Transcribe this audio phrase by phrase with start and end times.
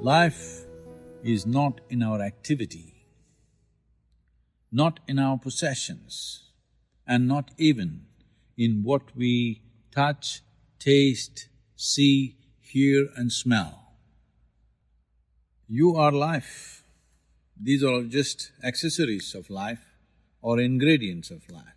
[0.00, 0.64] Life
[1.24, 3.04] is not in our activity,
[4.70, 6.52] not in our possessions,
[7.04, 8.06] and not even
[8.56, 9.60] in what we
[9.90, 10.42] touch,
[10.78, 13.94] taste, see, hear and smell.
[15.66, 16.84] You are life.
[17.60, 19.84] These are just accessories of life
[20.40, 21.74] or ingredients of life.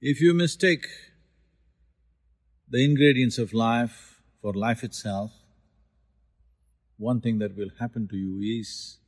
[0.00, 0.86] If you mistake
[2.70, 5.32] the ingredients of life for life itself,
[6.98, 8.98] one thing that will happen to you is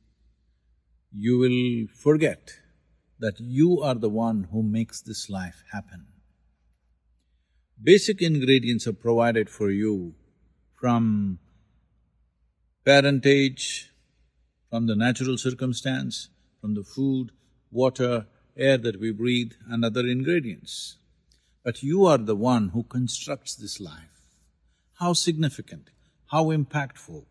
[1.13, 2.53] you will forget
[3.19, 6.07] that you are the one who makes this life happen.
[7.83, 10.15] Basic ingredients are provided for you
[10.79, 11.39] from
[12.85, 13.91] parentage,
[14.69, 16.29] from the natural circumstance,
[16.61, 17.31] from the food,
[17.71, 18.25] water,
[18.57, 20.97] air that we breathe and other ingredients.
[21.63, 24.21] But you are the one who constructs this life.
[24.95, 25.89] How significant,
[26.27, 27.25] how impactful,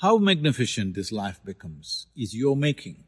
[0.00, 3.04] how magnificent this life becomes is your making.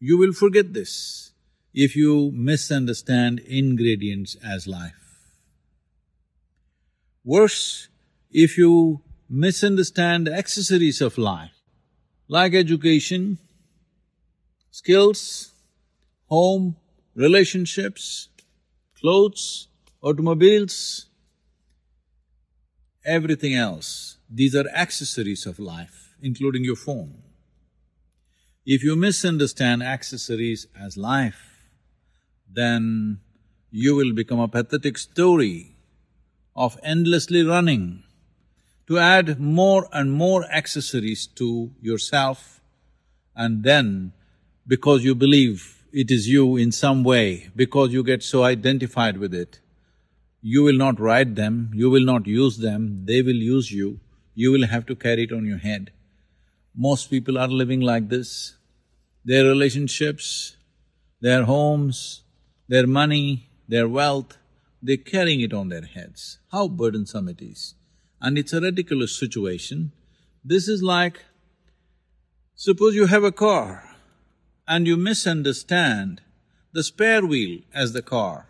[0.00, 1.32] You will forget this
[1.72, 4.94] if you misunderstand ingredients as life.
[7.24, 7.88] Worse,
[8.30, 11.62] if you misunderstand accessories of life,
[12.28, 13.38] like education,
[14.70, 15.52] skills,
[16.26, 16.76] home,
[17.14, 18.28] relationships,
[19.00, 19.68] clothes,
[20.02, 21.06] automobiles,
[23.04, 24.13] everything else.
[24.30, 27.22] These are accessories of life, including your phone.
[28.66, 31.68] If you misunderstand accessories as life,
[32.50, 33.20] then
[33.70, 35.76] you will become a pathetic story
[36.56, 38.04] of endlessly running
[38.86, 42.60] to add more and more accessories to yourself
[43.34, 44.12] and then
[44.66, 49.34] because you believe it is you in some way, because you get so identified with
[49.34, 49.60] it,
[50.40, 54.00] you will not ride them, you will not use them, they will use you,
[54.34, 55.92] you will have to carry it on your head.
[56.74, 58.56] Most people are living like this.
[59.24, 60.56] Their relationships,
[61.20, 62.22] their homes,
[62.68, 64.36] their money, their wealth,
[64.82, 66.38] they're carrying it on their heads.
[66.52, 67.74] How burdensome it is.
[68.20, 69.92] And it's a ridiculous situation.
[70.44, 71.22] This is like,
[72.54, 73.96] suppose you have a car,
[74.66, 76.22] and you misunderstand
[76.72, 78.48] the spare wheel as the car,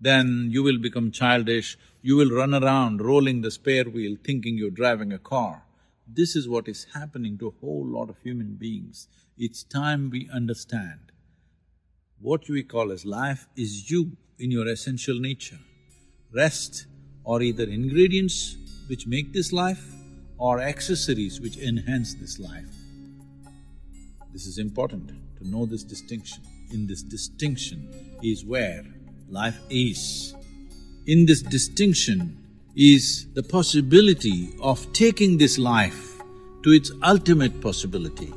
[0.00, 4.70] then you will become childish, you will run around rolling the spare wheel thinking you're
[4.70, 5.62] driving a car.
[6.06, 9.08] This is what is happening to a whole lot of human beings.
[9.36, 11.12] It's time we understand.
[12.20, 15.58] What we call as life is you in your essential nature.
[16.34, 16.86] Rest
[17.26, 18.56] are either ingredients
[18.88, 19.84] which make this life
[20.38, 22.74] or accessories which enhance this life.
[24.32, 26.42] This is important to know this distinction.
[26.72, 27.88] In this distinction
[28.22, 28.84] is where
[29.30, 30.34] life is.
[31.06, 32.36] In this distinction
[32.76, 36.20] is the possibility of taking this life
[36.64, 38.32] to its ultimate possibility.